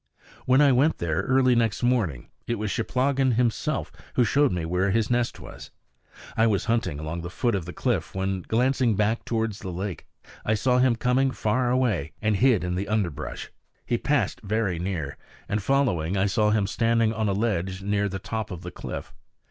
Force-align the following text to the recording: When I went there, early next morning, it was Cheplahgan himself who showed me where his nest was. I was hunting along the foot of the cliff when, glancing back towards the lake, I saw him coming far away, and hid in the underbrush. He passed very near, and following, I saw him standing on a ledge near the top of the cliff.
When 0.47 0.61
I 0.61 0.71
went 0.71 0.97
there, 0.97 1.21
early 1.21 1.53
next 1.53 1.83
morning, 1.83 2.29
it 2.47 2.55
was 2.57 2.71
Cheplahgan 2.71 3.33
himself 3.33 3.91
who 4.15 4.23
showed 4.23 4.51
me 4.51 4.65
where 4.65 4.89
his 4.89 5.11
nest 5.11 5.39
was. 5.39 5.69
I 6.35 6.47
was 6.47 6.65
hunting 6.65 6.97
along 6.97 7.21
the 7.21 7.29
foot 7.29 7.53
of 7.53 7.65
the 7.65 7.71
cliff 7.71 8.15
when, 8.15 8.41
glancing 8.41 8.95
back 8.95 9.23
towards 9.25 9.59
the 9.59 9.69
lake, 9.69 10.07
I 10.43 10.55
saw 10.55 10.79
him 10.79 10.95
coming 10.95 11.29
far 11.29 11.69
away, 11.69 12.13
and 12.19 12.35
hid 12.35 12.63
in 12.63 12.73
the 12.73 12.87
underbrush. 12.87 13.51
He 13.85 13.99
passed 13.99 14.41
very 14.41 14.79
near, 14.79 15.17
and 15.47 15.61
following, 15.61 16.17
I 16.17 16.25
saw 16.25 16.49
him 16.49 16.65
standing 16.65 17.13
on 17.13 17.29
a 17.29 17.33
ledge 17.33 17.83
near 17.83 18.09
the 18.09 18.17
top 18.17 18.49
of 18.49 18.61
the 18.63 18.71
cliff. 18.71 19.13